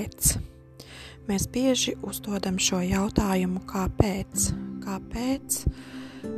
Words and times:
kāpēc? 0.00 0.38
Mēs 1.28 1.46
bieži 1.52 1.92
uzdodam 2.02 2.56
šo 2.58 2.80
jautājumu, 2.80 3.60
kāpēc? 3.68 4.50
Kāpēc 4.80 5.58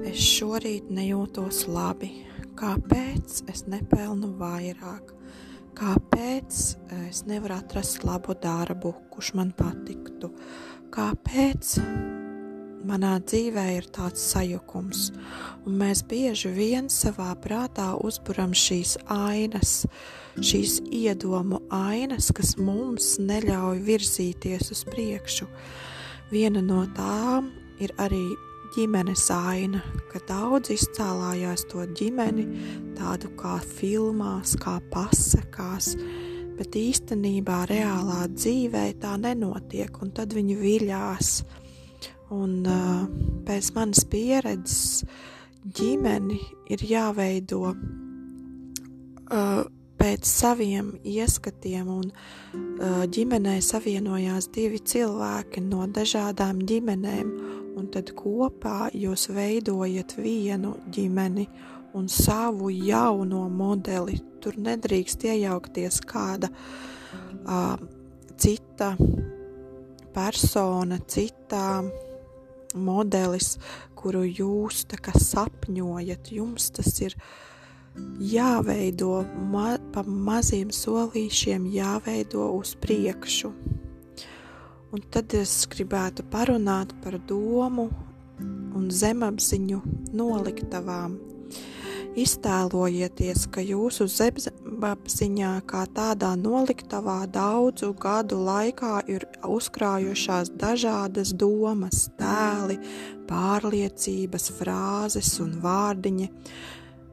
es 0.08 0.18
šorīt 0.18 0.90
nejūtos 0.90 1.68
labi? 1.70 2.26
Kāpēc 2.58 3.44
es 3.48 3.64
nepelnu 3.70 4.34
vairāk? 4.38 5.14
Kāpēc 5.78 6.58
es 7.08 7.22
nevaru 7.24 7.54
atrast 7.56 8.04
labu 8.04 8.34
darbu, 8.34 8.92
kurš 9.14 9.32
man 9.38 9.54
patiktu? 9.56 10.32
Kāpēc 10.92 11.78
manā 12.86 13.16
dzīvē 13.22 13.64
ir 13.76 13.86
tāds 13.94 14.22
sajukums, 14.32 15.10
un 15.66 15.78
mēs 15.80 16.02
bieži 16.08 16.50
vien 16.54 16.90
savā 16.92 17.30
prātā 17.42 17.92
uzburam 18.02 18.54
šīs 18.56 18.96
ainas, 19.12 19.82
šīs 20.40 20.80
iedomu 20.90 21.62
ainas, 21.72 22.30
kas 22.34 22.56
mums 22.58 23.16
neļauj 23.22 23.82
virzīties 23.86 24.72
uz 24.74 24.84
priekšu. 24.88 25.48
Viena 26.32 26.62
no 26.64 26.84
tām 26.96 27.52
ir 27.82 27.92
arī 28.00 28.24
ģimenes 28.72 29.26
aina, 29.34 29.82
ka 30.08 30.22
daudz 30.28 30.72
izcēlājās 30.72 31.66
to 31.68 31.84
ģimeni 31.98 32.46
tādu 32.96 33.28
kā 33.36 33.58
filmās, 33.60 34.54
kā 34.60 34.78
pasakās, 34.92 35.92
bet 36.56 36.76
īstenībā 36.78 37.66
reālā 37.68 38.24
dzīvē 38.32 38.86
tā 39.02 39.18
nenotiek, 39.20 39.92
un 40.00 40.14
tad 40.16 40.32
viņi 40.36 40.56
viļās 40.56 41.34
Un 42.32 42.64
uh, 42.64 43.04
pēc 43.46 43.72
manas 43.76 44.06
pieredzes 44.08 45.02
ģimeni 45.76 46.38
ir 46.72 46.80
jāveido 46.88 47.60
uh, 47.72 49.62
pēc 50.02 50.26
saviem 50.26 50.88
ieskatiem, 51.06 51.90
un 51.92 52.08
uh, 52.10 53.04
ģimenē 53.06 53.58
savienojās 53.62 54.48
divi 54.54 54.80
cilvēki 54.80 55.62
no 55.68 55.86
dažādām 55.86 56.64
ģimenēm, 56.66 57.30
un 57.78 57.86
tad 57.92 58.10
kopā 58.18 58.90
jūs 58.96 59.28
veidojat 59.32 60.16
vienu 60.18 60.74
ģimeni 60.92 61.46
un 61.94 62.08
savu 62.08 62.70
jauno 62.72 63.44
modeli. 63.52 64.18
Tur 64.42 64.56
nedrīkst 64.58 65.28
iejaukties 65.28 66.00
kāda 66.08 66.50
uh, 66.50 67.76
cita 68.40 68.96
persona, 70.12 70.98
cita 71.06 71.82
modelis, 72.74 73.56
kuru 73.96 74.24
jūs 74.26 74.84
sapņojat. 75.18 76.32
Jums 76.32 76.70
tas 76.76 77.00
ir 77.00 77.16
jāveido 78.18 79.22
ma 79.52 79.76
pa 79.92 80.02
maziem 80.02 80.70
solīšiem, 80.72 81.66
jāveido 81.72 82.48
uz 82.58 82.74
priekšu. 82.80 83.52
Un 84.92 85.04
tad 85.12 85.32
es 85.32 85.66
gribētu 85.72 86.24
parunāt 86.28 86.92
par 87.00 87.16
domu 87.28 87.88
un 88.76 88.90
zemapziņu 88.92 89.80
noliktavām. 90.12 91.16
Iztēlojieties, 92.12 93.46
ka 93.48 93.64
jūsu 93.64 94.04
zemapziņā 94.82 95.62
kā 95.70 95.84
tādā 95.94 96.32
noliktavā 96.34 97.26
daudzu 97.30 97.92
gadu 97.94 98.40
laikā 98.42 99.04
ir 99.06 99.26
uzkrājušās 99.46 100.50
dažādas 100.58 101.30
domas, 101.38 102.10
tēli, 102.18 102.80
pārliecības, 103.28 104.50
frāzes 104.58 105.38
un 105.40 105.54
vārdiņi, 105.62 106.28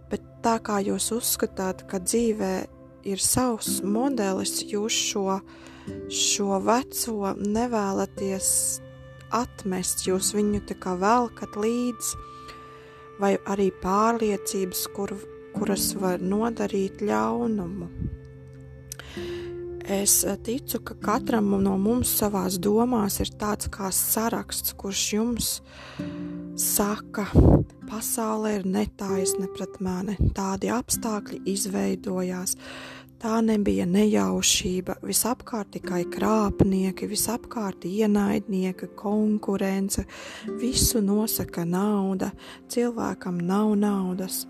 bet 0.09 0.21
tā 0.41 0.57
kā 0.65 0.79
jūs 0.81 1.11
uzskatāt, 1.13 1.85
ka 1.85 1.99
dzīvē 2.01 2.65
ir 3.05 3.21
savs 3.21 3.83
modelis, 3.83 4.63
jūs 4.65 4.93
šo, 5.11 5.39
šo 6.09 6.59
veco 6.65 7.35
nevēlaties 7.37 8.81
atmest, 9.29 10.07
jūs 10.07 10.33
viņu 10.33 10.65
tā 10.65 10.79
kā 10.81 10.97
velkat 10.97 11.53
līdzi 11.53 12.17
vai 13.21 13.37
arī 13.45 13.69
pārliecības, 13.83 14.87
kur, 14.95 15.13
kuras 15.55 15.93
var 15.99 16.21
nodarīt 16.21 17.03
ļaunumu. 17.05 17.89
Es 19.89 20.19
ticu, 20.45 20.83
ka 20.85 20.93
katram 21.01 21.49
no 21.63 21.73
mums 21.81 22.11
savās 22.19 22.59
domās 22.61 23.17
ir 23.23 23.31
tāds 23.41 23.71
kā 23.73 23.89
saraksts, 23.89 24.75
kurš 24.77 25.05
jums 25.15 25.47
saka, 26.59 27.25
pasaule 27.89 28.59
ir 28.59 28.67
netaisna 28.69 29.49
pret 29.55 29.79
mani, 29.81 30.13
tādi 30.37 30.69
apstākļi 30.69 31.41
izveidojās, 31.55 32.53
Tā 33.19 33.41
nebija 33.43 33.83
nejaušība, 33.83 34.93
visapkārt 35.03 35.73
tikai 35.73 36.05
krāpnieki, 36.07 37.03
visapkārt 37.11 37.83
ienaidnieki, 37.83 38.87
konkurence, 38.95 40.05
visu 40.61 41.01
nosaka 41.03 41.65
nauda, 41.67 42.29
cilvēkam 42.71 43.41
nav 43.43 43.73
naudas. 43.75 44.45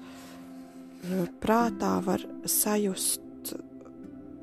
Prātā 1.40 1.94
var 2.04 2.24
sajust 2.44 3.54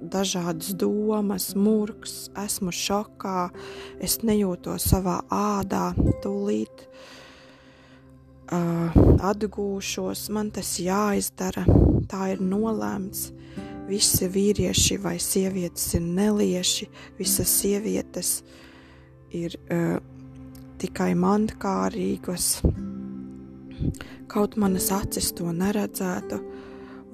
dažādas 0.01 0.75
domas, 0.77 1.55
murgs, 1.57 2.31
esmu 2.37 2.73
šokā, 2.73 3.51
es 4.01 4.19
nejūtos 4.25 4.89
savā 4.91 5.21
ādā, 5.33 5.91
tūlīt 6.25 6.87
uh, 8.53 8.97
atgūšos, 9.31 10.29
man 10.33 10.51
tas 10.55 10.77
jāizdara, 10.81 11.67
tā 12.09 12.33
ir 12.35 12.41
nolēmts. 12.45 13.31
Visi 13.87 14.27
vīrieši 14.27 14.97
vai 14.99 15.15
sievietes 15.23 15.93
ir 15.95 16.03
nelieši, 16.03 16.89
visas 17.21 17.53
sievietes 17.61 18.41
ir 19.31 19.55
uh, 19.71 20.01
tikai 20.83 21.13
mankārīgas, 21.19 22.57
kaut 24.31 24.57
manas 24.61 24.91
acis 24.95 25.33
to 25.37 25.53
neredzētu, 25.53 26.41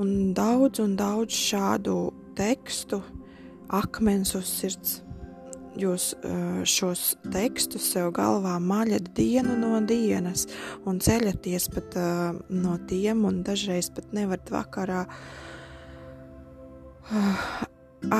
un 0.02 0.34
daudz 0.36 0.82
un 0.82 0.96
daudz 0.98 1.34
šādu 1.36 2.12
tekstu, 2.38 3.02
akmens 3.72 4.34
uz 4.38 4.46
sirds. 4.50 5.00
Jūs 5.72 6.10
uh, 6.20 6.60
šos 6.68 7.16
tekstus 7.32 7.86
sev 7.94 8.10
galvā 8.12 8.58
maļat 8.60 9.06
dienu 9.16 9.56
no 9.56 9.80
dienas 9.88 10.44
un 10.84 11.00
ceļaties 11.00 11.68
pat 11.72 11.96
uh, 11.96 12.36
no 12.52 12.76
tiem, 12.90 13.24
un 13.24 13.40
dažreiz 13.46 13.88
pat 13.96 14.12
nevarat 14.12 14.52
vakarā 14.52 15.06
uh, 15.08 15.16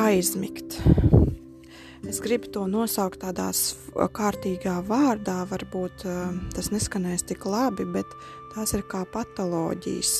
aizmigt. 0.00 0.80
Es 2.08 2.18
gribu 2.18 2.48
to 2.50 2.64
nosaukt 2.66 3.20
tādā 3.22 3.48
kārtīgā 3.94 4.80
vārdā, 4.88 5.42
varbūt 5.46 6.02
uh, 6.10 6.32
tas 6.54 6.72
neskanēs 6.74 7.22
tik 7.30 7.46
labi, 7.46 7.86
bet 7.94 8.16
tās 8.54 8.74
ir 8.74 8.82
kā 8.90 9.04
patoloģijas 9.14 10.14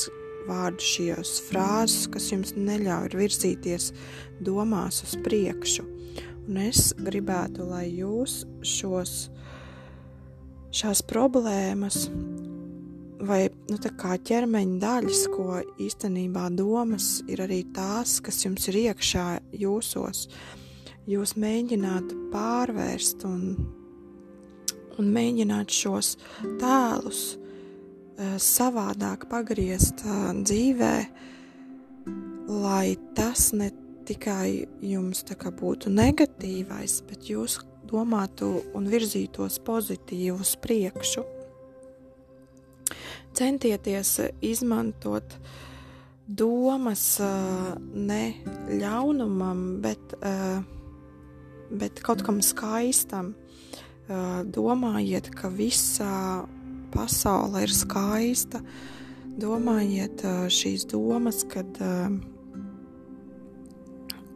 vārdu 0.47 0.87
šīs 0.87 1.33
frāzes, 1.49 2.07
kas 2.13 2.31
jums 2.31 2.55
neļauj 2.55 3.17
virzīties 3.19 3.91
domās 4.47 5.03
uz 5.07 5.17
priekšu. 5.27 5.87
Un 6.47 6.63
es 6.69 6.93
gribētu, 6.99 7.67
lai 7.67 7.89
jūs 7.91 8.45
šos, 8.67 9.17
šās 10.75 11.03
problēmas 11.11 12.07
vai 13.23 13.45
nu, 13.71 13.79
ķermeņa 13.79 14.81
daļas, 14.83 15.27
ko 15.35 15.61
īstenībā 15.83 16.49
domas 16.55 17.21
ir 17.31 17.43
arī 17.45 17.63
tās, 17.75 18.21
kas 18.23 18.43
jums 18.47 18.67
ir 18.71 18.81
iekšā 18.89 19.29
jūsos. 19.63 20.27
Jūs 21.11 21.33
mēģināt 21.35 22.13
pārvērst 22.31 23.25
un, 23.27 23.41
un 24.99 25.09
mēģināt 25.17 25.73
šos 25.75 26.15
tēlus 26.61 27.23
uh, 27.35 28.37
savādāk 28.39 29.27
pagriezt 29.31 30.05
uh, 30.07 30.31
dzīvē, 30.39 30.95
lai 32.63 32.95
tas 33.19 33.49
ne 33.57 33.73
tikai 34.07 34.69
jums 34.83 35.25
būtu 35.59 35.91
negatīvais, 35.91 37.01
bet 37.09 37.27
jūs 37.31 37.59
domātu 37.91 38.53
un 38.75 38.87
virzītos 38.91 39.59
pozitīvu 39.67 40.39
uz 40.39 40.55
priekšu. 40.63 41.25
Centieties 43.33 44.21
izmantot 44.45 45.35
domas 46.29 47.07
ne 47.95 48.23
ļaunumam, 48.69 49.65
bet, 49.83 50.15
bet 51.79 52.03
kaut 52.05 52.25
kam 52.27 52.43
skaistam. 52.45 53.33
Domājiet, 54.53 55.31
ka 55.37 55.49
visa 55.49 56.45
pasaule 56.93 57.65
ir 57.65 57.73
skaista. 57.73 58.63
Domājiet 59.41 60.25
šīs 60.53 60.85
domas, 60.91 61.45
kad, 61.49 61.79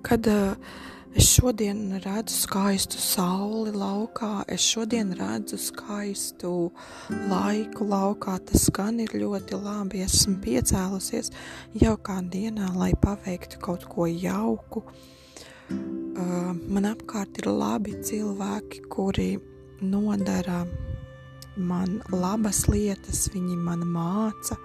kad 0.07 0.31
Es 1.17 1.31
šodien 1.33 1.95
redzu 2.05 2.35
skaistu 2.37 2.99
sauli 3.01 3.71
laukā, 3.73 4.43
es 4.53 4.61
šodien 4.61 5.15
redzu 5.17 5.57
skaistu 5.57 6.51
laiku 7.31 7.87
laukā. 7.89 8.35
Tas 8.51 8.67
gan 8.77 9.01
ir 9.01 9.15
ļoti 9.23 9.57
labi. 9.57 10.03
Esmu 10.05 10.37
piecēlusies 10.45 11.33
jaukā 11.81 12.19
dienā, 12.35 12.69
lai 12.77 12.91
paveiktu 13.01 13.63
kaut 13.65 13.89
ko 13.89 14.05
jauku. 14.05 14.85
Uh, 16.17 16.53
man 16.73 16.89
apkārt 16.89 17.41
ir 17.41 17.49
labi 17.51 17.95
cilvēki, 18.05 18.83
kuri 18.93 19.37
nodara 19.81 20.65
man 21.57 22.01
labas 22.13 22.67
lietas, 22.69 23.27
viņi 23.33 23.57
man 23.61 23.85
māca, 23.89 24.59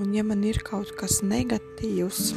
un 0.00 0.14
ja 0.16 0.24
man 0.24 0.44
ir 0.44 0.60
kaut 0.64 0.92
kas 0.98 1.22
negatīvs, 1.24 2.30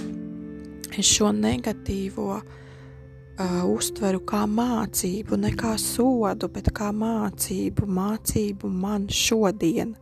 es 0.97 1.07
šo 1.07 1.31
negatīvo 1.35 2.39
uh, 2.39 3.63
uztveru 3.67 4.21
kā 4.27 4.43
mācību, 4.49 5.39
ne 5.39 5.53
kā 5.55 5.75
sodu, 5.79 6.51
bet 6.51 6.71
kā 6.75 6.91
mācību, 6.95 7.87
mācību 7.99 8.71
man 8.71 9.07
šodien. 9.11 9.95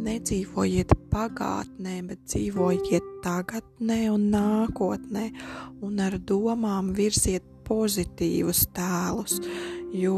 Nedzīvojiet 0.00 0.94
pagātnē, 1.12 1.98
bet 2.08 2.22
dzīvojiet 2.24 3.06
tagadnē 3.24 3.98
un 4.12 4.28
nākotnē, 4.32 5.26
un 5.84 6.00
ar 6.00 6.16
domām 6.30 6.94
virziet 6.96 7.44
pozitīvus 7.68 8.64
tēlus, 8.76 9.38
jo 9.92 10.16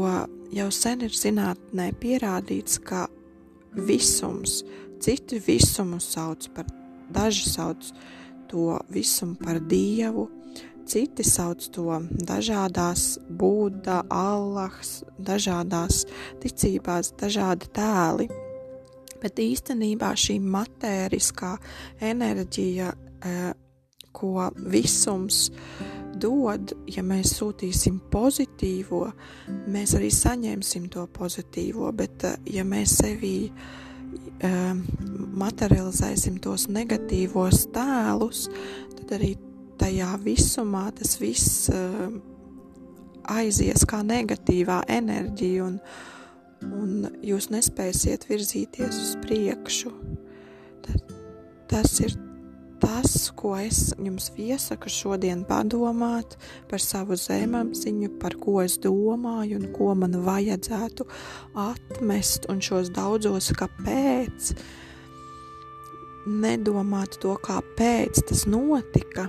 jau 0.55 0.69
sen 0.71 1.03
ir 1.03 1.17
zinātnē 1.17 1.89
pierādīts, 1.99 2.79
ka 2.79 3.07
visums, 3.75 4.61
citi 5.03 5.41
visumu 5.43 5.99
sauc 6.03 6.47
par, 6.55 6.69
daži 7.11 7.49
sauc 7.51 7.91
to 8.47 8.79
visumu 8.93 9.35
par 9.41 9.59
dievu, 9.67 10.29
Citi 10.83 11.23
sauc 11.23 11.63
to 11.71 11.95
dažādās 12.27 13.15
būda, 13.39 14.01
allahs, 14.11 14.97
dažādās 15.15 16.03
ticībās, 16.43 17.13
dažādi 17.21 17.69
tēli. 17.71 18.27
Bet 19.23 19.39
īstenībā 19.39 20.11
šī 20.19 20.37
matēriskā 20.43 21.55
enerģija, 22.03 22.91
eh, 23.23 23.53
ko 24.13 24.49
visums 24.69 25.49
dod, 26.19 26.73
ja 26.87 27.01
mēs 27.03 27.37
sūtīsim 27.39 28.01
pozitīvo, 28.11 29.07
mēs 29.73 29.95
arī 29.97 30.11
saņemsim 30.13 30.89
to 30.93 31.07
pozitīvo, 31.07 31.91
bet 31.95 32.27
eh, 32.27 32.35
ja 32.59 32.67
mēs 32.67 32.97
sevī 32.99 33.37
eh, 33.47 34.75
materializēsim 35.43 36.37
tos 36.43 36.67
negatīvos 36.67 37.69
tēlus, 37.73 38.49
tad 38.99 39.17
arī 39.17 39.33
tajā 39.79 40.13
visumā 40.21 40.89
tas 40.95 41.15
viss 41.19 41.71
aizies 43.23 43.85
kā 43.87 44.01
negatīvā 44.05 44.83
enerģija, 44.91 45.63
un, 45.65 45.79
un 46.63 47.07
jūs 47.23 47.49
nespēsiet 47.53 48.27
virzīties 48.29 48.99
uz 49.05 49.15
priekšu. 49.23 49.93
Tas 51.71 51.97
ir 52.03 52.15
tas, 52.83 53.31
ko 53.39 53.53
es 53.55 53.93
jums 53.95 54.27
iesaku 54.39 54.91
šodien 54.91 55.45
padomāt 55.47 56.35
par 56.69 56.83
savu 56.83 57.15
zemapziņu, 57.19 58.11
par 58.19 58.35
ko 58.41 58.59
es 58.63 58.75
domāju 58.83 59.61
un 59.61 59.69
ko 59.75 59.93
man 59.95 60.17
vajadzētu 60.25 61.07
atmest, 61.63 62.49
un 62.51 62.59
šos 62.63 62.91
daudzos 62.93 63.53
kāpēc. 63.59 64.53
Nedomāt 66.27 67.17
to, 67.23 67.35
kāpēc 67.43 68.23
tas 68.29 68.45
notika, 68.47 69.27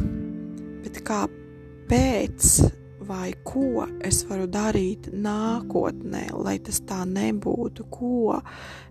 bet 0.84 1.00
kāpēc 1.06 2.83
vai 3.09 3.33
ko 3.47 3.87
es 4.05 4.23
varu 4.29 4.47
darīt 4.51 5.11
nākotnē, 5.12 6.29
lai 6.37 6.59
tas 6.65 6.81
tā 6.89 7.03
nebūtu, 7.09 7.89
ko 7.93 8.41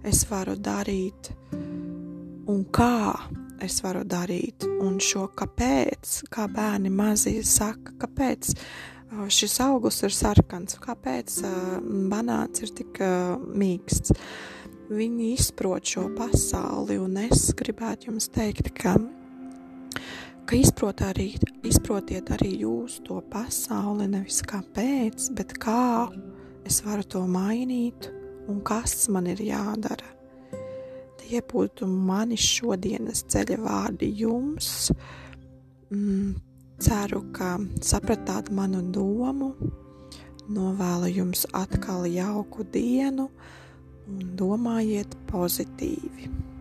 es 0.06 0.24
varu 0.30 0.56
darīt 0.60 1.32
un 2.50 2.66
kā 2.72 3.14
es 3.64 3.80
varu 3.84 4.04
darīt. 4.08 4.66
Un 4.84 5.00
šo 5.04 5.28
kāpēc, 5.38 6.24
kā 6.34 6.48
bērni 6.52 6.92
mazi 6.94 7.38
saka, 7.48 7.96
kāpēc 8.04 8.52
uh, 8.54 9.26
šis 9.32 9.60
augurs 9.64 10.02
ir 10.04 10.16
sarkans, 10.16 10.78
kāpēc 10.84 11.40
uh, 11.48 11.78
banāns 12.12 12.64
ir 12.66 12.74
tik 12.76 13.02
uh, 13.04 13.38
mīksts. 13.40 14.16
Viņi 14.94 15.32
izprot 15.38 15.88
šo 15.88 16.10
pasauli, 16.18 17.00
un 17.02 17.16
es 17.24 17.48
gribētu 17.58 18.12
jums 18.12 18.28
teikt, 18.34 18.74
ka 18.78 18.98
ka 20.46 20.58
izprot 20.60 21.02
arī, 21.06 21.34
izprotiet 21.66 22.32
arī 22.36 22.52
jūs 22.64 23.00
to 23.08 23.20
pasauli, 23.32 24.08
nevis 24.12 24.42
kāpēc, 24.48 25.30
bet 25.38 25.56
kā 25.62 26.10
es 26.68 26.82
varu 26.86 27.06
to 27.08 27.24
mainīt 27.28 28.10
un 28.52 28.60
kas 28.66 29.08
man 29.14 29.28
ir 29.32 29.42
jādara. 29.44 30.10
Tie 31.24 31.40
būtu 31.48 31.88
mani 31.88 32.38
šodienas 32.40 33.24
ceļa 33.32 33.60
vārdi 33.64 34.10
jums. 34.20 34.92
Mm, 35.94 36.36
ceru, 36.84 37.24
ka 37.36 37.56
sapratāt 37.82 38.52
manu 38.52 38.84
domu, 38.92 39.54
novēlu 40.52 41.12
jums 41.14 41.46
atkal 41.56 42.08
jauku 42.12 42.66
dienu 42.74 43.30
un 44.10 44.34
domājiet 44.40 45.16
pozitīvi. 45.32 46.53